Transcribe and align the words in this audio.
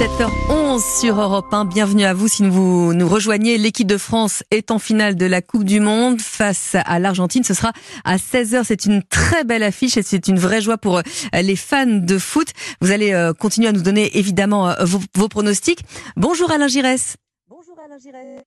7h11 0.00 0.98
sur 0.98 1.20
Europe 1.20 1.52
1. 1.52 1.66
Bienvenue 1.66 2.04
à 2.04 2.14
vous 2.14 2.26
si 2.26 2.42
vous 2.48 2.94
nous 2.94 3.06
rejoignez. 3.06 3.58
L'équipe 3.58 3.86
de 3.86 3.98
France 3.98 4.42
est 4.50 4.70
en 4.70 4.78
finale 4.78 5.14
de 5.14 5.26
la 5.26 5.42
Coupe 5.42 5.64
du 5.64 5.78
Monde 5.78 6.22
face 6.22 6.74
à 6.86 6.98
l'Argentine. 6.98 7.44
Ce 7.44 7.52
sera 7.52 7.74
à 8.06 8.16
16h. 8.16 8.64
C'est 8.64 8.86
une 8.86 9.02
très 9.02 9.44
belle 9.44 9.62
affiche 9.62 9.98
et 9.98 10.02
c'est 10.02 10.26
une 10.26 10.38
vraie 10.38 10.62
joie 10.62 10.78
pour 10.78 11.00
euh, 11.00 11.02
les 11.34 11.54
fans 11.54 11.84
de 11.84 12.16
foot. 12.16 12.48
Vous 12.80 12.92
allez 12.92 13.12
euh, 13.12 13.34
continuer 13.34 13.68
à 13.68 13.72
nous 13.72 13.82
donner 13.82 14.16
évidemment 14.16 14.70
euh, 14.70 14.86
vos, 15.14 15.28
pronostics. 15.28 15.80
Bonjour 16.16 16.50
Alain 16.50 16.68
Giresse. 16.68 17.16
Bonjour 17.50 17.76
Alain 17.84 17.98
Giresse. 17.98 18.40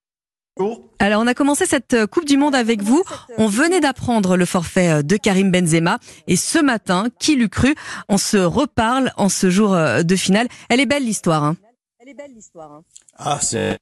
Alors, 0.99 1.21
on 1.21 1.27
a 1.27 1.33
commencé 1.33 1.65
cette 1.65 1.93
euh, 1.93 2.07
Coupe 2.07 2.25
du 2.25 2.37
Monde 2.37 2.53
avec 2.53 2.81
vous. 2.81 3.03
On 3.37 3.47
venait 3.47 3.79
d'apprendre 3.79 4.37
le 4.37 4.45
forfait 4.45 4.89
euh, 4.89 5.01
de 5.01 5.17
Karim 5.17 5.51
Benzema. 5.51 5.97
Et 6.27 6.35
ce 6.35 6.59
matin, 6.59 7.07
qui 7.19 7.35
l'eût 7.35 7.49
cru? 7.49 7.75
On 8.07 8.17
se 8.17 8.37
reparle 8.37 9.11
en 9.17 9.29
ce 9.29 9.49
jour 9.49 9.73
euh, 9.73 10.03
de 10.03 10.15
finale. 10.15 10.47
Elle 10.69 10.79
est 10.79 10.85
belle 10.85 11.03
l'histoire. 11.03 11.43
Hein 11.43 11.57
Elle 11.99 12.09
est 12.09 12.13
belle 12.13 12.33
l'histoire. 12.35 12.71
Hein 12.71 12.83
ah, 13.17 13.39
c'est... 13.41 13.79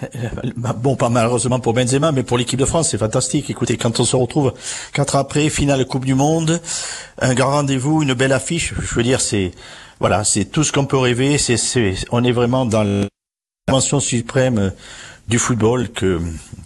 Bon, 0.56 0.96
pas 0.96 1.08
malheureusement 1.08 1.60
pour 1.60 1.72
Benzema, 1.72 2.12
mais 2.12 2.22
pour 2.22 2.38
l'équipe 2.38 2.58
de 2.58 2.64
France, 2.64 2.90
c'est 2.90 2.98
fantastique. 2.98 3.50
Écoutez, 3.50 3.76
quand 3.76 4.00
on 4.00 4.04
se 4.04 4.16
retrouve 4.16 4.52
quatre 4.92 5.16
ans 5.16 5.20
après, 5.20 5.48
finale 5.48 5.86
Coupe 5.86 6.04
du 6.04 6.14
Monde, 6.14 6.60
un 7.20 7.34
grand 7.34 7.50
rendez-vous, 7.50 8.02
une 8.02 8.14
belle 8.14 8.32
affiche, 8.32 8.74
je 8.80 8.94
veux 8.94 9.02
dire, 9.02 9.20
c'est... 9.20 9.52
Voilà, 9.98 10.24
c'est 10.24 10.44
tout 10.44 10.62
ce 10.62 10.72
qu'on 10.72 10.86
peut 10.86 10.98
rêver. 10.98 11.38
C'est, 11.38 11.56
c'est, 11.56 11.94
on 12.10 12.22
est 12.22 12.32
vraiment 12.32 12.66
dans 12.66 12.82
la 12.82 13.06
dimension 13.66 13.98
suprême 13.98 14.72
du 15.28 15.38
football 15.38 15.88
que, 15.88 16.20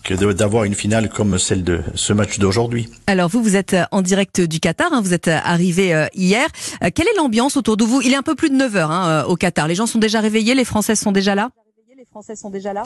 que 0.05 0.15
d'avoir 0.33 0.65
une 0.65 0.75
finale 0.75 1.09
comme 1.09 1.39
celle 1.39 1.65
de 1.65 1.81
ce 1.95 2.13
match 2.13 2.39
d'aujourd'hui. 2.39 2.89
Alors 3.07 3.29
vous, 3.29 3.43
vous 3.43 3.57
êtes 3.57 3.77
en 3.91 4.03
direct 4.03 4.41
du 4.41 4.61
Qatar, 4.61 4.93
hein, 4.93 5.01
vous 5.03 5.15
êtes 5.15 5.29
arrivé 5.29 5.95
euh, 5.95 6.07
hier. 6.15 6.47
Euh, 6.83 6.91
quelle 6.95 7.09
est 7.09 7.17
l'ambiance 7.17 7.57
autour 7.57 7.77
de 7.77 7.85
vous? 7.85 8.01
Il 8.03 8.13
est 8.13 8.17
un 8.17 8.23
peu 8.23 8.35
plus 8.35 8.51
de 8.51 8.57
9 8.57 8.77
heures 8.77 8.91
hein, 8.91 9.09
euh, 9.09 9.25
au 9.25 9.37
Qatar. 9.37 9.67
Les 9.69 9.75
gens 9.75 9.87
sont 9.87 9.99
déjà 9.99 10.21
réveillés, 10.21 10.55
les 10.55 10.65
Français 10.65 10.95
sont 10.95 11.13
déjà 11.13 11.35
là? 11.35 11.51
Les 11.97 12.07
Français 12.07 12.35
sont 12.35 12.51
déjà 12.51 12.73
là. 12.73 12.83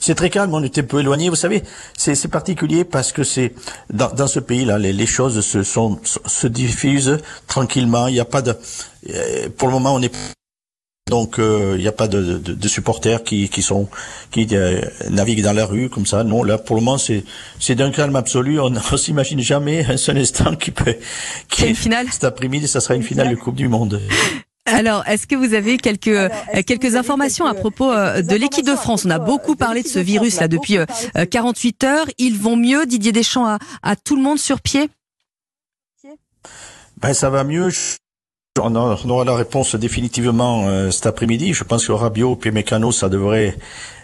c'est 0.00 0.14
très 0.14 0.28
calme, 0.30 0.52
on 0.52 0.62
était 0.62 0.82
un 0.82 0.84
peu 0.84 1.00
éloigné. 1.00 1.30
Vous 1.30 1.36
savez, 1.36 1.62
c'est 1.96 2.28
particulier 2.28 2.84
parce 2.84 3.12
que 3.12 3.24
c'est 3.24 3.54
dans, 3.90 4.12
dans, 4.12 4.26
ce 4.26 4.40
pays-là, 4.40 4.78
les, 4.78 4.92
les, 4.92 5.06
choses 5.06 5.40
se, 5.40 5.62
sont, 5.62 5.98
se 6.04 6.46
diffusent 6.46 7.18
tranquillement. 7.46 8.08
Il 8.08 8.12
n'y 8.12 8.20
a 8.20 8.26
pas 8.26 8.42
de, 8.42 8.54
pour 9.56 9.68
le 9.68 9.74
moment, 9.74 9.94
on 9.94 10.02
est 10.02 10.12
donc 11.08 11.36
il 11.38 11.44
euh, 11.44 11.78
n'y 11.78 11.86
a 11.86 11.92
pas 11.92 12.08
de, 12.08 12.20
de, 12.20 12.52
de, 12.52 12.68
supporters 12.68 13.22
qui, 13.22 13.48
qui 13.48 13.62
sont 13.62 13.88
qui 14.32 14.48
euh, 14.52 14.80
naviguent 15.08 15.44
dans 15.44 15.52
la 15.52 15.64
rue 15.64 15.88
comme 15.88 16.04
ça. 16.04 16.24
Non, 16.24 16.42
là 16.42 16.58
pour 16.58 16.74
le 16.74 16.82
moment 16.82 16.98
c'est 16.98 17.24
c'est 17.60 17.76
d'un 17.76 17.92
calme 17.92 18.16
absolu. 18.16 18.58
On 18.58 18.70
ne 18.70 18.96
s'imagine 18.96 19.40
jamais 19.40 19.84
un 19.84 19.96
seul 19.96 20.18
instant 20.18 20.56
qui 20.56 20.72
peut. 20.72 20.96
Qui, 21.48 21.68
une 21.68 21.76
finale. 21.76 22.08
Cet 22.10 22.24
après-midi, 22.24 22.66
ça 22.66 22.80
sera 22.80 22.96
une 22.96 23.04
finale 23.04 23.30
de 23.30 23.36
Coupe 23.36 23.54
du 23.54 23.68
Monde. 23.68 24.00
Alors, 24.68 25.06
est-ce 25.06 25.28
que 25.28 25.36
vous 25.36 25.54
avez 25.54 25.76
quelques 25.76 26.08
Alors, 26.08 26.28
euh, 26.56 26.62
quelques 26.66 26.96
informations 26.96 27.44
quelques, 27.44 27.56
à 27.56 27.60
propos 27.60 27.92
de 27.92 28.34
l'équipe 28.34 28.66
de 28.66 28.74
France? 28.74 29.04
On 29.04 29.10
a 29.10 29.20
beaucoup 29.20 29.54
parlé 29.54 29.84
de 29.84 29.88
ce 29.88 30.00
virus 30.00 30.40
là 30.40 30.48
depuis 30.48 30.78
48 31.30 31.84
heures. 31.84 32.06
Ils 32.18 32.36
vont 32.36 32.56
mieux. 32.56 32.84
Didier 32.84 33.12
Deschamps 33.12 33.46
a, 33.46 33.58
a 33.84 33.94
tout 33.94 34.16
le 34.16 34.22
monde 34.22 34.40
sur 34.40 34.60
pied? 34.60 34.90
Ben 37.00 37.14
ça 37.14 37.30
va 37.30 37.44
mieux. 37.44 37.70
On 38.58 38.74
aura 39.10 39.24
la 39.24 39.34
réponse 39.34 39.74
définitivement 39.74 40.66
euh, 40.66 40.90
cet 40.90 41.06
après-midi. 41.06 41.52
Je 41.52 41.64
pense 41.64 41.86
que 41.86 41.92
Rabiot 41.92 42.38
et 42.44 42.50
Mécano, 42.50 42.92
ça 42.92 43.08
devrait 43.08 43.56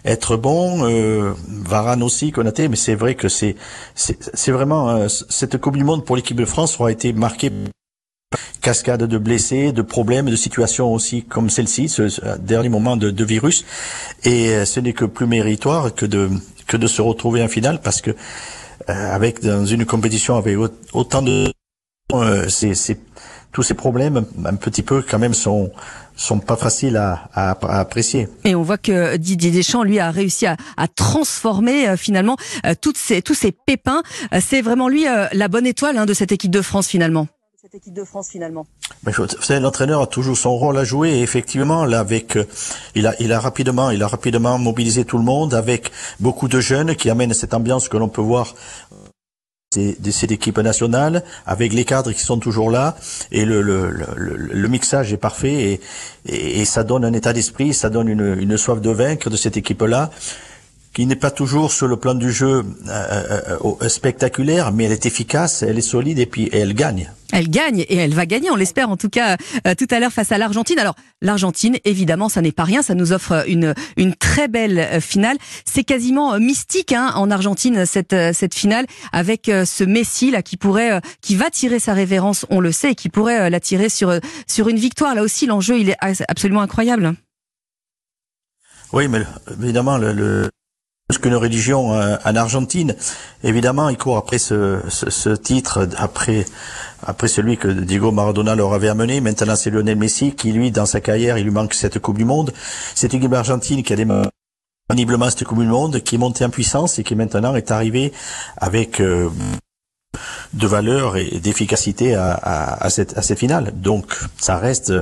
être 0.05 0.37
bon. 0.37 0.89
Euh, 0.89 1.33
Varane 1.49 2.03
aussi, 2.03 2.33
Konaté, 2.33 2.69
mais 2.69 2.77
c'est 2.77 2.95
vrai 2.95 3.15
que 3.15 3.29
c'est 3.29 3.57
c'est 3.95 4.53
vraiment 4.53 4.91
euh, 4.91 5.09
cette 5.09 5.59
Coupe 5.59 5.77
du 5.77 5.85
Monde 5.85 6.05
pour 6.05 6.17
l'équipe 6.17 6.37
de 6.37 6.45
France 6.45 6.79
aura 6.81 6.93
été 6.93 7.13
marquée 7.13 7.51
cascade 8.61 9.03
de 9.03 9.19
blessés, 9.19 9.73
de 9.73 9.83
problèmes, 9.83 10.31
de 10.31 10.37
situations 10.37 10.93
aussi 10.93 11.25
comme 11.25 11.51
celle-ci, 11.51 11.89
ce, 11.89 12.37
dernier 12.39 12.69
moment 12.69 12.97
de, 12.97 13.11
de 13.11 13.25
virus. 13.25 13.65
Et 14.25 14.51
euh, 14.51 14.65
ce 14.65 14.81
n'est 14.81 14.93
que 14.93 15.05
plus 15.05 15.27
méritoire 15.27 15.95
que 15.95 16.07
de 16.07 16.31
que 16.67 16.77
de 16.77 16.87
se 16.87 17.03
retrouver 17.03 17.43
en 17.43 17.49
finale 17.49 17.81
parce 17.83 18.01
que 18.01 18.11
euh, 18.11 19.15
avec 19.15 19.43
dans 19.43 19.67
une 19.67 19.85
compétition 19.85 20.37
avec 20.37 20.57
autant 20.93 21.23
de 21.23 21.53
c'est 22.49 22.99
tous 23.53 23.63
ces 23.63 23.75
problèmes, 23.75 24.25
un 24.45 24.55
petit 24.55 24.83
peu 24.83 25.03
quand 25.03 25.19
même, 25.19 25.35
sont 25.35 25.71
sont 26.17 26.41
pas 26.41 26.57
faciles 26.57 26.97
à, 26.97 27.29
à, 27.33 27.51
à, 27.53 27.81
apprécier. 27.81 28.29
Et 28.45 28.55
on 28.55 28.63
voit 28.63 28.79
que 28.79 29.17
Didier 29.17 29.51
Deschamps, 29.51 29.83
lui, 29.83 29.99
a 29.99 30.11
réussi 30.11 30.47
à, 30.47 30.57
à 30.77 30.87
transformer 30.89 31.89
euh, 31.89 31.97
finalement 31.97 32.37
euh, 32.67 32.75
toutes 32.79 32.99
ces, 32.99 33.23
tous 33.23 33.35
ces 33.35 33.53
pépins. 33.53 34.03
Euh, 34.33 34.41
c'est 34.47 34.61
vraiment 34.63 34.89
lui 34.89 35.09
euh, 35.09 35.27
la 35.33 35.49
bonne 35.49 35.67
étoile 35.67 35.97
hein, 35.97 36.07
de 36.07 36.15
cette 36.15 36.31
équipe 36.33 36.51
de 36.51 36.61
France 36.63 36.87
finalement. 36.87 37.29
Cette 37.63 37.75
équipe 37.77 37.95
de 37.95 38.05
France 38.05 38.29
finalement. 38.31 38.67
Ben, 39.05 39.13
vous 39.17 39.27
savez, 39.41 39.61
l'entraîneur 39.61 40.03
a 40.03 40.07
toujours 40.07 40.37
son 40.37 40.57
rôle 40.57 40.77
à 40.77 40.85
jouer 40.85 41.11
et 41.11 41.23
effectivement, 41.23 41.85
là, 41.87 42.01
avec, 42.01 42.37
euh, 42.37 42.45
il 42.95 43.07
a, 43.07 43.15
il 43.21 43.33
a 43.33 43.41
rapidement, 43.41 43.91
il 43.91 44.03
a 44.03 44.09
rapidement 44.09 44.59
mobilisé 44.59 45.05
tout 45.05 45.17
le 45.17 45.25
monde 45.25 45.55
avec 45.55 45.91
beaucoup 46.21 46.49
de 46.49 46.61
jeunes 46.61 46.95
qui 46.95 47.09
amènent 47.09 47.33
cette 47.33 47.55
ambiance 47.55 47.89
que 47.89 47.97
l'on 47.97 48.09
peut 48.09 48.21
voir 48.21 48.55
de 49.79 50.11
cette 50.11 50.33
équipe 50.33 50.59
nationale, 50.59 51.23
avec 51.47 51.73
les 51.73 51.85
cadres 51.85 52.13
qui 52.13 52.23
sont 52.23 52.39
toujours 52.39 52.71
là, 52.71 52.97
et 53.31 53.45
le, 53.45 53.63
le, 53.63 53.91
le, 53.91 54.37
le 54.37 54.69
mixage 54.69 55.13
est 55.13 55.19
parfait, 55.19 55.53
et, 55.53 55.81
et, 56.27 56.61
et, 56.61 56.65
ça 56.65 56.85
donne 56.85 57.05
un 57.05 57.13
état 57.13 57.33
d'esprit, 57.33 57.75
ça 57.75 57.91
donne 57.91 58.09
une, 58.09 58.39
une 58.39 58.57
soif 58.57 58.81
de 58.81 58.91
vaincre 58.91 59.31
de 59.31 59.37
cette 59.37 59.57
équipe-là 59.57 60.11
qui 60.93 61.07
n'est 61.07 61.17
pas 61.17 61.31
toujours 61.31 61.73
sur 61.73 61.89
le 61.89 61.97
plan 61.97 62.15
du 62.15 62.31
jeu 62.31 62.65
euh, 62.89 63.59
euh, 63.65 63.89
spectaculaire, 63.89 64.73
mais 64.73 64.85
elle 64.85 64.93
est 64.93 65.07
efficace, 65.07 65.63
elle 65.63 65.79
est 65.79 65.81
solide 65.81 66.19
et 66.19 66.27
puis 66.27 66.49
elle 66.53 66.75
gagne. 66.75 67.11
Elle 67.33 67.49
gagne 67.49 67.81
et 67.89 67.97
elle 67.97 68.15
va 68.15 68.27
gagner, 68.27 68.51
on 68.51 68.57
l'espère 68.57 68.91
en 68.91 68.99
tout 68.99 69.09
cas 69.09 69.39
euh, 69.67 69.75
tout 69.75 69.87
à 69.91 69.99
l'heure 69.99 70.13
face 70.13 70.33
à 70.33 70.39
l'Argentine. 70.39 70.79
Alors 70.79 70.95
l'Argentine, 71.23 71.79
évidemment, 71.85 72.29
ça 72.29 72.43
n'est 72.43 72.53
pas 72.53 72.65
rien, 72.65 72.83
ça 72.83 72.95
nous 72.95 73.13
offre 73.13 73.45
une 73.49 73.75
une 73.97 74.15
très 74.15 74.49
belle 74.49 74.79
euh, 74.79 75.01
finale. 75.01 75.39
C'est 75.65 75.83
quasiment 75.83 76.35
euh, 76.35 76.39
mystique 76.39 76.93
hein, 76.93 77.13
en 77.17 77.31
Argentine 77.31 77.87
cette 77.87 78.15
cette 78.35 78.55
finale 78.55 78.87
avec 79.13 79.47
ce 79.47 79.85
Messi 79.85 80.31
là 80.31 80.43
qui 80.43 80.59
pourrait 80.59 81.01
qui 81.23 81.35
va 81.35 81.49
tirer 81.49 81.79
sa 81.79 81.95
révérence, 81.95 82.45
on 82.51 82.61
le 82.61 82.71
sait, 82.71 82.93
et 82.93 82.95
qui 82.95 83.09
pourrait 83.09 83.49
la 83.49 83.61
tirer 83.61 83.89
sur 83.89 84.13
sur 84.47 84.69
une 84.69 84.79
victoire. 84.79 85.15
Là 85.15 85.23
aussi, 85.23 85.47
l'enjeu 85.47 85.79
il 85.79 85.89
est 85.89 85.97
absolument 86.29 86.61
incroyable. 86.61 87.15
Oui, 88.93 89.09
mais 89.09 89.23
évidemment 89.59 89.97
le, 89.97 90.13
le 90.13 90.51
qu'une 91.19 91.35
religion 91.35 91.95
euh, 91.95 92.17
en 92.25 92.37
Argentine. 92.37 92.95
Évidemment, 93.45 93.89
il 93.89 93.97
court 93.97 94.17
après 94.17 94.39
ce, 94.39 94.81
ce, 94.89 95.11
ce, 95.11 95.31
titre, 95.31 95.89
après 95.97 96.45
après 97.05 97.29
celui 97.29 97.57
que 97.57 97.69
Diego 97.69 98.13
Maradona 98.13 98.55
leur 98.55 98.73
avait 98.75 98.89
amené. 98.89 99.21
Maintenant, 99.21 99.57
c'est 99.57 99.71
Lionel 99.71 99.97
Messi 99.97 100.35
qui, 100.35 100.53
lui, 100.53 100.71
dans 100.71 100.87
sa 100.87 101.01
carrière, 101.01 101.39
il 101.39 101.45
lui 101.45 101.51
manque 101.51 101.75
cette 101.75 101.99
Coupe 101.99 102.19
du 102.19 102.25
Monde. 102.25 102.53
C'est 102.95 103.13
une 103.13 103.19
équipe 103.19 103.33
argentine 103.33 103.83
qui 103.83 103.93
a 103.93 103.97
démarré 103.97 104.29
cette 105.31 105.45
Coupe 105.45 105.59
du 105.59 105.67
Monde, 105.67 106.01
qui 106.01 106.17
est 106.17 106.19
montée 106.19 106.45
en 106.45 106.51
puissance 106.51 106.99
et 106.99 107.05
qui 107.05 107.15
maintenant 107.15 107.55
est 107.55 107.71
arrivée 107.71 108.13
avec 108.57 109.01
euh, 109.01 109.31
de 110.53 110.67
valeur 110.67 111.17
et 111.17 111.41
d'efficacité 111.41 112.15
à, 112.15 112.33
à, 112.33 112.85
à, 112.85 112.91
cette, 112.91 113.17
à 113.17 113.23
cette 113.23 113.39
finale. 113.39 113.73
Donc, 113.75 114.15
ça 114.39 114.57
reste, 114.57 114.93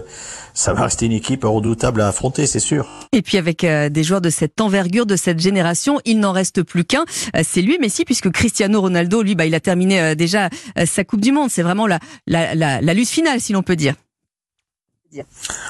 ça 0.55 0.73
va 0.73 0.85
rester 0.85 1.07
une 1.07 1.13
équipe 1.13 1.45
redoutable 1.45 2.01
à 2.01 2.09
affronter, 2.09 2.47
c'est 2.47 2.61
sûr. 2.61 2.89
Et 3.13 3.23
puis 3.23 3.39
avec 3.39 3.65
euh, 3.65 3.89
des 3.89 4.05
joueurs 4.05 4.21
de 4.21 4.31
cette 4.31 4.61
envergure, 4.61 5.07
de 5.07 5.17
cette 5.17 5.41
génération, 5.41 6.01
il 6.05 6.21
n'en 6.21 6.33
reste 6.33 6.63
plus 6.63 6.85
qu'un. 6.85 7.05
Euh, 7.37 7.43
c'est 7.45 7.63
lui, 7.63 7.79
Messi, 7.79 8.05
puisque 8.05 8.31
Cristiano 8.31 8.81
Ronaldo, 8.81 9.23
lui, 9.23 9.35
bah, 9.35 9.47
il 9.47 9.55
a 9.55 9.61
terminé 9.61 10.01
euh, 10.01 10.15
déjà 10.15 10.49
sa 10.87 11.05
Coupe 11.05 11.21
du 11.21 11.33
Monde. 11.33 11.51
C'est 11.51 11.63
vraiment 11.63 11.87
la, 11.87 11.99
la, 12.27 12.55
la, 12.55 12.81
la 12.81 12.95
lutte 12.95 13.09
finale, 13.09 13.41
si 13.41 13.53
l'on 13.53 13.63
peut 13.63 13.77
dire. 13.77 13.95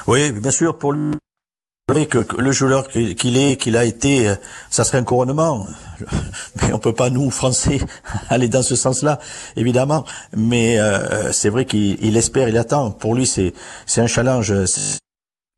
Oui, 0.05 0.31
bien 0.31 0.51
sûr, 0.51 0.77
pour 0.77 0.93
lui 0.93 1.15
que 2.07 2.25
le 2.37 2.51
joueur 2.51 2.87
qu'il 2.87 3.37
est, 3.37 3.55
qu'il 3.57 3.77
a 3.77 3.85
été, 3.85 4.33
ça 4.69 4.83
serait 4.83 4.97
un 4.97 5.03
couronnement. 5.03 5.67
Mais 6.61 6.73
on 6.73 6.79
peut 6.79 6.93
pas, 6.93 7.09
nous, 7.09 7.29
Français, 7.29 7.79
aller 8.29 8.47
dans 8.47 8.63
ce 8.63 8.75
sens-là, 8.75 9.19
évidemment. 9.55 10.05
Mais 10.35 10.79
euh, 10.79 11.31
c'est 11.31 11.49
vrai 11.49 11.65
qu'il 11.65 12.17
espère, 12.17 12.49
il 12.49 12.57
attend. 12.57 12.91
Pour 12.91 13.15
lui, 13.15 13.27
c'est 13.27 13.53
un 13.97 14.07
challenge. 14.07 14.53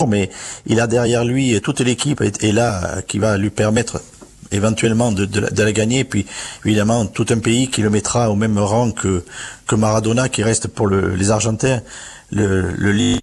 Mais 0.08 0.30
il 0.66 0.80
a 0.80 0.88
derrière 0.88 1.24
lui 1.24 1.62
toute 1.62 1.80
l'équipe 1.80 2.22
est 2.22 2.52
là 2.52 3.02
qui 3.08 3.20
va 3.20 3.38
lui 3.38 3.50
permettre 3.50 4.02
éventuellement 4.52 5.12
de, 5.12 5.26
de, 5.26 5.40
de, 5.50 5.64
la 5.64 5.72
gagner. 5.72 6.04
Puis 6.04 6.26
évidemment 6.66 7.06
tout 7.06 7.26
un 7.30 7.40
pays 7.40 7.70
qui 7.70 7.82
le 7.82 7.90
mettra 7.90 8.30
au 8.30 8.36
même 8.36 8.58
rang 8.58 8.92
que, 8.92 9.24
que 9.68 9.76
Maradona, 9.76 10.30
qui 10.30 10.44
reste 10.44 10.68
pour 10.68 10.88
le, 10.88 11.16
les 11.16 11.32
Argentins 11.32 11.82
le, 12.32 12.72
le 12.72 13.18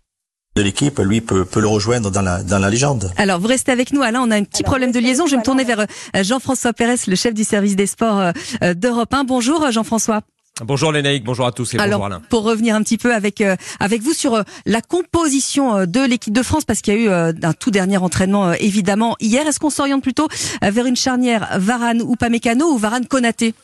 de 0.57 0.63
l'équipe, 0.63 0.99
lui, 0.99 1.21
peut, 1.21 1.45
peut, 1.45 1.61
le 1.61 1.69
rejoindre 1.69 2.11
dans 2.11 2.23
la, 2.23 2.43
dans 2.43 2.59
la 2.59 2.71
légende. 2.71 3.13
Alors, 3.17 3.39
vous 3.39 3.47
restez 3.47 3.71
avec 3.71 3.93
nous, 3.93 4.03
Alain. 4.03 4.21
On 4.21 4.31
a 4.31 4.37
un 4.37 4.43
petit 4.43 4.63
Alors, 4.63 4.73
problème 4.73 4.91
de 4.91 4.99
liaison. 4.99 5.27
Je 5.27 5.33
vais 5.33 5.37
me 5.39 5.45
tourner 5.45 5.65
vers 5.65 5.81
euh, 5.81 6.25
Jean-François 6.25 6.73
Pérez, 6.73 6.97
le 7.07 7.15
chef 7.15 7.35
du 7.35 7.45
service 7.45 7.77
des 7.77 7.87
sports 7.87 8.19
euh, 8.19 8.33
euh, 8.65 8.75
d'Europe 8.75 9.15
1. 9.15 9.25
Bonjour, 9.25 9.71
Jean-François. 9.71 10.23
Bonjour 10.63 10.93
Lénaïque, 10.93 11.25
bonjour 11.25 11.47
à 11.47 11.53
tous 11.53 11.73
et 11.73 11.79
Alors, 11.79 12.01
bonjour 12.01 12.07
Alain. 12.07 12.23
Pour 12.29 12.43
revenir 12.43 12.75
un 12.75 12.83
petit 12.83 12.99
peu 12.99 13.15
avec 13.15 13.41
euh, 13.41 13.57
avec 13.79 14.03
vous 14.03 14.13
sur 14.13 14.35
euh, 14.35 14.43
la 14.67 14.83
composition 14.83 15.87
de 15.87 16.01
l'équipe 16.01 16.35
de 16.35 16.43
France, 16.43 16.65
parce 16.67 16.83
qu'il 16.83 16.95
y 16.95 16.97
a 16.99 17.01
eu 17.01 17.09
euh, 17.09 17.33
un 17.43 17.53
tout 17.55 17.71
dernier 17.71 17.97
entraînement 17.97 18.53
évidemment 18.53 19.17
hier. 19.21 19.47
Est-ce 19.47 19.59
qu'on 19.59 19.71
s'oriente 19.71 20.03
plutôt 20.03 20.29
vers 20.63 20.85
une 20.85 20.97
charnière 20.97 21.49
Varane 21.59 22.03
ou 22.03 22.15
Pamecano 22.15 22.67
ou 22.67 22.77
Varane 22.77 23.07
Konaté 23.07 23.55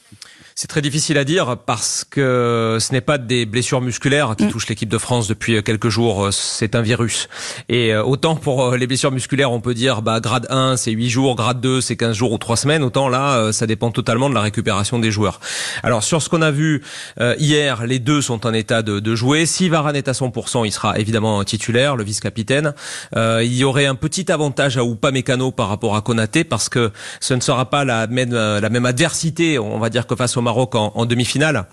C'est 0.58 0.68
très 0.68 0.80
difficile 0.80 1.18
à 1.18 1.24
dire 1.24 1.58
parce 1.66 2.02
que 2.02 2.78
ce 2.80 2.90
n'est 2.92 3.02
pas 3.02 3.18
des 3.18 3.44
blessures 3.44 3.82
musculaires 3.82 4.34
qui 4.38 4.44
Mm. 4.46 4.48
touchent 4.48 4.68
l'équipe 4.68 4.88
de 4.88 4.96
France 4.96 5.28
depuis 5.28 5.62
quelques 5.62 5.90
jours, 5.90 6.28
c'est 6.32 6.74
un 6.74 6.80
virus. 6.80 7.28
Et 7.68 7.92
euh, 7.92 8.02
autant 8.02 8.36
pour 8.36 8.64
euh, 8.64 8.76
les 8.78 8.86
blessures 8.86 9.10
musculaires, 9.12 9.52
on 9.52 9.60
peut 9.60 9.74
dire 9.74 10.00
bah 10.00 10.18
grade 10.18 10.46
1, 10.48 10.78
c'est 10.78 10.92
8 10.92 11.10
jours, 11.10 11.36
grade 11.36 11.60
2, 11.60 11.82
c'est 11.82 11.96
15 11.96 12.16
jours 12.16 12.32
ou 12.32 12.38
3 12.38 12.56
semaines, 12.56 12.82
autant 12.84 13.10
là 13.10 13.36
euh, 13.36 13.52
ça 13.52 13.66
dépend 13.66 13.90
totalement 13.90 14.30
de 14.30 14.34
la 14.34 14.40
récupération 14.40 14.98
des 14.98 15.10
joueurs. 15.10 15.40
Alors 15.82 16.02
sur 16.02 16.22
ce 16.22 16.30
qu'on 16.30 16.40
a 16.40 16.50
vu 16.50 16.82
euh, 17.20 17.34
hier, 17.38 17.84
les 17.84 17.98
deux 17.98 18.22
sont 18.22 18.46
en 18.46 18.54
état 18.54 18.80
de, 18.80 18.98
de 18.98 19.14
jouer. 19.14 19.44
Si 19.44 19.68
Varane 19.68 19.96
est 19.96 20.08
à 20.08 20.12
100%, 20.12 20.64
il 20.64 20.72
sera 20.72 20.98
évidemment 20.98 21.44
titulaire, 21.44 21.96
le 21.96 22.04
vice-capitaine. 22.04 22.72
Euh, 23.14 23.42
il 23.44 23.52
y 23.52 23.64
aurait 23.64 23.84
un 23.84 23.94
petit 23.94 24.32
avantage 24.32 24.78
à 24.78 24.84
Upamecano 24.84 25.50
par 25.50 25.68
rapport 25.68 25.96
à 25.96 26.00
Konaté 26.00 26.44
parce 26.44 26.70
que 26.70 26.92
ce 27.20 27.34
ne 27.34 27.40
sera 27.40 27.68
pas 27.68 27.84
la 27.84 28.06
même 28.06 28.32
euh, 28.32 28.58
la 28.58 28.70
même 28.70 28.86
adversité, 28.86 29.58
on 29.58 29.78
va 29.78 29.90
dire 29.90 30.06
que 30.06 30.16
face 30.16 30.34
au 30.38 30.45
Maroc 30.46 30.76
en, 30.76 31.06
demi-finale. 31.06 31.64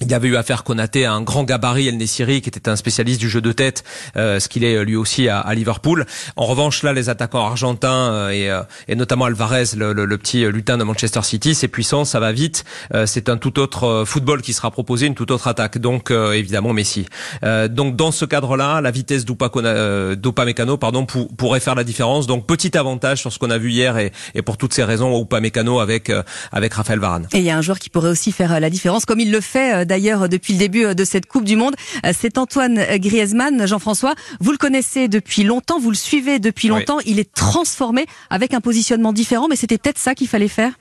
Il 0.00 0.14
avait 0.14 0.28
eu 0.28 0.36
affaire 0.36 0.64
Konaté 0.64 1.04
à 1.04 1.12
un 1.12 1.22
grand 1.22 1.44
gabarit 1.44 1.88
El 1.88 1.96
Nessiri 1.96 2.40
qui 2.40 2.48
était 2.48 2.68
un 2.68 2.76
spécialiste 2.76 3.20
du 3.20 3.28
jeu 3.28 3.40
de 3.40 3.52
tête, 3.52 3.84
euh, 4.16 4.40
ce 4.40 4.48
qu'il 4.48 4.64
est 4.64 4.84
lui 4.84 4.96
aussi 4.96 5.28
à, 5.28 5.40
à, 5.40 5.54
Liverpool. 5.54 6.06
En 6.36 6.46
revanche, 6.46 6.82
là, 6.82 6.92
les 6.92 7.08
attaquants 7.08 7.44
argentins 7.44 8.12
euh, 8.12 8.30
et, 8.30 8.50
euh, 8.50 8.62
et, 8.88 8.96
notamment 8.96 9.26
Alvarez, 9.26 9.64
le, 9.76 9.92
le, 9.92 10.06
le, 10.06 10.18
petit 10.18 10.44
lutin 10.46 10.78
de 10.78 10.84
Manchester 10.84 11.22
City, 11.22 11.54
c'est 11.54 11.68
puissant, 11.68 12.04
ça 12.04 12.18
va 12.18 12.32
vite. 12.32 12.64
Euh, 12.94 13.06
c'est 13.06 13.28
un 13.28 13.36
tout 13.36 13.58
autre 13.58 13.84
euh, 13.84 14.04
football 14.04 14.42
qui 14.42 14.52
sera 14.52 14.70
proposé, 14.70 15.06
une 15.06 15.14
toute 15.14 15.30
autre 15.30 15.48
attaque. 15.48 15.78
Donc, 15.78 16.10
euh, 16.10 16.32
évidemment, 16.32 16.72
Messi. 16.72 17.06
donc, 17.42 17.96
dans 17.96 18.10
ce 18.10 18.24
cadre-là, 18.24 18.80
la 18.80 18.90
vitesse 18.90 19.24
d'Upamecano, 19.24 20.76
pardon, 20.76 21.06
pour, 21.06 21.28
pourrait 21.36 21.60
faire 21.60 21.74
la 21.74 21.84
différence. 21.84 22.26
Donc, 22.26 22.46
petit 22.46 22.76
avantage 22.76 23.20
sur 23.20 23.32
ce 23.32 23.38
qu'on 23.38 23.50
a 23.50 23.58
vu 23.58 23.70
hier 23.70 23.98
et, 23.98 24.12
et, 24.34 24.42
pour 24.42 24.56
toutes 24.56 24.74
ces 24.74 24.84
raisons, 24.84 25.20
Upamecano 25.20 25.80
avec 25.80 26.10
euh, 26.10 26.22
avec 26.52 26.74
Raphaël 26.74 26.98
Varane. 26.98 27.26
Et 27.32 27.38
il 27.38 27.44
y 27.44 27.50
a 27.50 27.56
un 27.56 27.62
joueur 27.62 27.78
qui 27.78 27.90
pourrait 27.90 28.10
aussi 28.10 28.32
faire 28.32 28.58
la 28.58 28.70
différence, 28.70 29.04
comme 29.04 29.20
il 29.20 29.30
le 29.30 29.40
fait 29.40 29.84
d'ailleurs 29.90 30.28
depuis 30.28 30.52
le 30.52 30.60
début 30.60 30.94
de 30.94 31.04
cette 31.04 31.26
Coupe 31.26 31.44
du 31.44 31.56
Monde. 31.56 31.74
C'est 32.12 32.38
Antoine 32.38 32.80
Griezmann. 32.98 33.66
Jean-François, 33.66 34.14
vous 34.38 34.52
le 34.52 34.56
connaissez 34.56 35.08
depuis 35.08 35.42
longtemps, 35.42 35.80
vous 35.80 35.90
le 35.90 35.96
suivez 35.96 36.38
depuis 36.38 36.68
longtemps. 36.68 36.98
Oui. 36.98 37.02
Il 37.06 37.18
est 37.18 37.34
transformé 37.34 38.06
avec 38.30 38.54
un 38.54 38.60
positionnement 38.60 39.12
différent, 39.12 39.48
mais 39.48 39.56
c'était 39.56 39.78
peut-être 39.78 39.98
ça 39.98 40.14
qu'il 40.14 40.28
fallait 40.28 40.46
faire. 40.46 40.74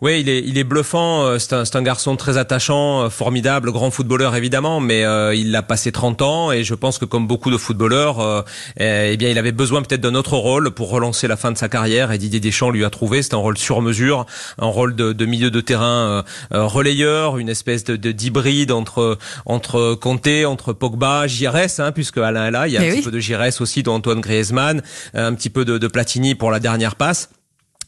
Oui, 0.00 0.20
il 0.20 0.28
est, 0.28 0.42
il 0.44 0.58
est 0.58 0.64
bluffant. 0.64 1.38
C'est 1.38 1.52
un, 1.54 1.64
un, 1.72 1.82
garçon 1.82 2.16
très 2.16 2.36
attachant, 2.36 3.08
formidable, 3.10 3.72
grand 3.72 3.90
footballeur 3.90 4.36
évidemment, 4.36 4.80
mais 4.80 5.04
euh, 5.04 5.34
il 5.34 5.54
a 5.54 5.62
passé 5.62 5.92
30 5.92 6.22
ans 6.22 6.52
et 6.52 6.64
je 6.64 6.74
pense 6.74 6.98
que 6.98 7.04
comme 7.04 7.26
beaucoup 7.26 7.50
de 7.50 7.56
footballeurs, 7.56 8.20
euh, 8.20 8.42
eh 8.78 9.16
bien, 9.16 9.28
il 9.28 9.38
avait 9.38 9.52
besoin 9.52 9.82
peut-être 9.82 10.00
d'un 10.00 10.14
autre 10.14 10.36
rôle 10.36 10.70
pour 10.70 10.90
relancer 10.90 11.28
la 11.28 11.36
fin 11.36 11.52
de 11.52 11.58
sa 11.58 11.68
carrière. 11.68 12.12
Et 12.12 12.18
Didier 12.18 12.40
Deschamps 12.40 12.70
lui 12.70 12.84
a 12.84 12.90
trouvé. 12.90 13.22
C'est 13.22 13.34
un 13.34 13.38
rôle 13.38 13.58
sur 13.58 13.82
mesure, 13.82 14.26
un 14.58 14.66
rôle 14.66 14.94
de, 14.94 15.12
de 15.12 15.26
milieu 15.26 15.50
de 15.50 15.60
terrain 15.60 16.24
euh, 16.52 16.64
relayeur, 16.66 17.38
une 17.38 17.48
espèce 17.48 17.84
de 17.84 17.96
d'hybride 17.96 18.72
entre 18.72 19.18
entre 19.44 19.94
Conte, 19.94 20.28
entre 20.46 20.72
Pogba, 20.72 21.26
Gires, 21.26 21.56
hein, 21.78 21.92
puisque 21.92 22.18
Alain 22.18 22.46
est 22.46 22.50
là. 22.50 22.68
Il 22.68 22.74
y 22.74 22.76
a 22.76 22.80
mais 22.80 22.86
un 22.86 22.90
oui. 22.90 22.96
petit 22.96 23.04
peu 23.04 23.10
de 23.10 23.20
Gires 23.20 23.60
aussi, 23.60 23.82
d'Antoine 23.82 24.20
Griezmann, 24.20 24.82
un 25.14 25.34
petit 25.34 25.50
peu 25.50 25.64
de, 25.64 25.78
de 25.78 25.88
Platini 25.88 26.34
pour 26.34 26.50
la 26.50 26.60
dernière 26.60 26.96
passe 26.96 27.30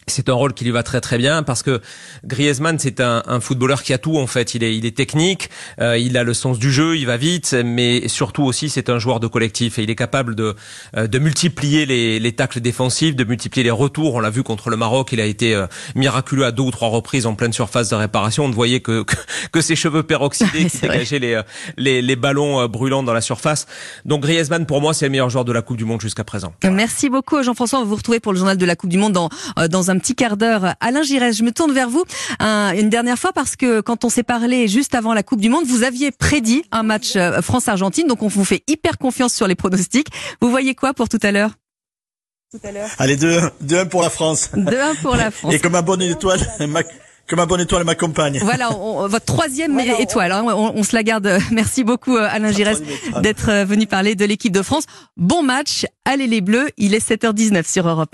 c'est 0.06 0.28
un 0.28 0.34
rôle 0.34 0.52
qui 0.54 0.64
lui 0.64 0.70
va 0.70 0.82
très 0.82 1.00
très 1.00 1.18
bien 1.18 1.42
parce 1.42 1.62
que 1.62 1.80
Griezmann 2.24 2.78
c'est 2.78 3.00
un, 3.00 3.22
un, 3.26 3.40
footballeur 3.40 3.82
qui 3.82 3.92
a 3.92 3.98
tout 3.98 4.18
en 4.18 4.26
fait. 4.26 4.54
Il 4.54 4.64
est, 4.64 4.76
il 4.76 4.84
est 4.86 4.96
technique, 4.96 5.50
euh, 5.80 5.96
il 5.98 6.16
a 6.16 6.24
le 6.24 6.34
sens 6.34 6.58
du 6.58 6.72
jeu, 6.72 6.96
il 6.96 7.06
va 7.06 7.16
vite, 7.16 7.54
mais 7.64 8.08
surtout 8.08 8.42
aussi 8.42 8.68
c'est 8.68 8.90
un 8.90 8.98
joueur 8.98 9.20
de 9.20 9.26
collectif 9.26 9.78
et 9.78 9.82
il 9.82 9.90
est 9.90 9.96
capable 9.96 10.34
de, 10.34 10.54
euh, 10.96 11.06
de 11.06 11.18
multiplier 11.18 11.86
les, 11.86 12.18
les 12.18 12.32
tacles 12.32 12.60
défensifs, 12.60 13.14
de 13.16 13.24
multiplier 13.24 13.64
les 13.64 13.70
retours. 13.70 14.14
On 14.14 14.20
l'a 14.20 14.30
vu 14.30 14.42
contre 14.42 14.70
le 14.70 14.76
Maroc, 14.76 15.10
il 15.12 15.20
a 15.20 15.26
été 15.26 15.54
euh, 15.54 15.66
miraculeux 15.94 16.44
à 16.44 16.52
deux 16.52 16.62
ou 16.62 16.70
trois 16.70 16.88
reprises 16.88 17.26
en 17.26 17.34
pleine 17.34 17.52
surface 17.52 17.88
de 17.90 17.94
réparation. 17.94 18.44
On 18.44 18.48
ne 18.48 18.54
voyait 18.54 18.80
que, 18.80 19.02
que, 19.02 19.14
que 19.52 19.60
ses 19.60 19.76
cheveux 19.76 20.02
peroxydés 20.02 20.64
qui 20.70 20.78
dégageaient 20.78 21.18
les, 21.18 21.40
les, 21.76 22.02
les, 22.02 22.16
ballons 22.16 22.60
euh, 22.60 22.68
brûlants 22.68 23.02
dans 23.02 23.12
la 23.12 23.20
surface. 23.20 23.66
Donc 24.04 24.22
Griezmann 24.22 24.66
pour 24.66 24.80
moi 24.80 24.94
c'est 24.94 25.06
le 25.06 25.10
meilleur 25.10 25.30
joueur 25.30 25.44
de 25.44 25.52
la 25.52 25.62
Coupe 25.62 25.76
du 25.76 25.84
Monde 25.84 26.00
jusqu'à 26.00 26.24
présent. 26.24 26.52
Merci 26.64 27.08
beaucoup 27.08 27.42
Jean-François. 27.42 27.78
On 27.78 27.82
va 27.82 27.88
vous 27.88 27.96
retrouver 27.96 28.20
pour 28.20 28.32
le 28.32 28.38
journal 28.38 28.56
de 28.56 28.66
la 28.66 28.76
Coupe 28.76 28.90
du 28.90 28.98
Monde 28.98 29.12
dans, 29.12 29.28
euh, 29.58 29.68
dans 29.90 29.96
un 29.96 29.98
petit 29.98 30.14
quart 30.14 30.36
d'heure. 30.36 30.74
Alain 30.80 31.02
Giresse, 31.02 31.36
je 31.36 31.42
me 31.42 31.52
tourne 31.52 31.72
vers 31.72 31.88
vous 31.88 32.04
un, 32.38 32.72
une 32.76 32.88
dernière 32.88 33.18
fois 33.18 33.32
parce 33.32 33.56
que 33.56 33.80
quand 33.80 34.04
on 34.04 34.08
s'est 34.08 34.22
parlé 34.22 34.68
juste 34.68 34.94
avant 34.94 35.14
la 35.14 35.22
Coupe 35.22 35.40
du 35.40 35.48
Monde, 35.48 35.64
vous 35.66 35.82
aviez 35.82 36.12
prédit 36.12 36.62
un 36.70 36.82
match 36.82 37.16
euh, 37.16 37.42
France-Argentine, 37.42 38.06
donc 38.06 38.22
on 38.22 38.28
vous 38.28 38.44
fait 38.44 38.62
hyper 38.68 38.98
confiance 38.98 39.34
sur 39.34 39.48
les 39.48 39.54
pronostics. 39.56 40.08
Vous 40.40 40.50
voyez 40.50 40.74
quoi 40.74 40.94
pour 40.94 41.08
tout 41.08 41.18
à 41.22 41.32
l'heure? 41.32 41.50
Tout 42.52 42.60
à 42.64 42.72
l'heure. 42.72 42.88
Allez, 42.98 43.16
2-1 43.16 43.88
pour 43.88 44.02
la 44.02 44.10
France. 44.10 44.50
2-1 44.54 45.00
pour 45.02 45.16
la 45.16 45.30
France. 45.30 45.54
Et 45.54 45.58
comme 45.58 45.72
ma 45.72 45.82
bonne 45.82 46.02
étoile, 46.02 46.40
ma, 46.68 46.82
que 47.26 47.36
ma 47.36 47.46
bonne 47.46 47.60
étoile 47.60 47.84
m'accompagne. 47.84 48.40
Voilà, 48.42 48.76
on, 48.76 49.06
votre 49.06 49.24
troisième 49.24 49.72
voilà, 49.72 50.00
étoile. 50.00 50.32
Hein, 50.32 50.44
on, 50.46 50.72
on, 50.74 50.82
se 50.82 50.94
la 50.94 51.02
garde. 51.02 51.38
Merci 51.52 51.84
beaucoup 51.84 52.16
Alain 52.16 52.50
Giresse 52.52 52.82
d'être 53.22 53.64
venu 53.64 53.86
parler 53.86 54.14
de 54.14 54.24
l'équipe 54.24 54.52
de 54.52 54.62
France. 54.62 54.84
Bon 55.16 55.42
match. 55.42 55.86
Allez 56.04 56.26
les 56.26 56.40
Bleus. 56.40 56.70
Il 56.76 56.94
est 56.94 57.08
7h19 57.08 57.70
sur 57.70 57.88
Europe. 57.88 58.08